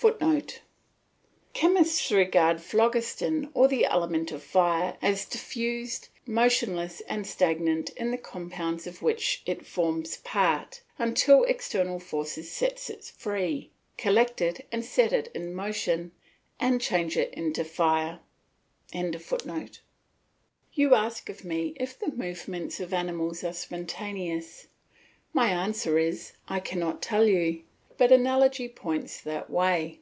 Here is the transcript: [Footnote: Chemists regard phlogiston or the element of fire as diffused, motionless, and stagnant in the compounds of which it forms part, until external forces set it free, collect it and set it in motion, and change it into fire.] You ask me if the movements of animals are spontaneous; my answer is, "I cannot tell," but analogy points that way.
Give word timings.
[Footnote: 0.00 0.62
Chemists 1.52 2.10
regard 2.10 2.62
phlogiston 2.62 3.50
or 3.52 3.68
the 3.68 3.84
element 3.84 4.32
of 4.32 4.42
fire 4.42 4.96
as 5.02 5.26
diffused, 5.26 6.08
motionless, 6.24 7.02
and 7.02 7.26
stagnant 7.26 7.90
in 7.98 8.10
the 8.10 8.16
compounds 8.16 8.86
of 8.86 9.02
which 9.02 9.42
it 9.44 9.66
forms 9.66 10.16
part, 10.16 10.80
until 10.98 11.44
external 11.44 12.00
forces 12.00 12.50
set 12.50 12.88
it 12.88 13.04
free, 13.14 13.72
collect 13.98 14.40
it 14.40 14.66
and 14.72 14.86
set 14.86 15.12
it 15.12 15.30
in 15.34 15.54
motion, 15.54 16.12
and 16.58 16.80
change 16.80 17.18
it 17.18 17.34
into 17.34 17.62
fire.] 17.62 18.20
You 18.94 20.88
ask 20.94 21.44
me 21.44 21.74
if 21.76 21.98
the 21.98 22.10
movements 22.12 22.80
of 22.80 22.94
animals 22.94 23.44
are 23.44 23.52
spontaneous; 23.52 24.66
my 25.34 25.50
answer 25.50 25.98
is, 25.98 26.32
"I 26.48 26.58
cannot 26.58 27.02
tell," 27.02 27.26
but 27.98 28.10
analogy 28.10 28.66
points 28.66 29.20
that 29.20 29.50
way. 29.50 30.00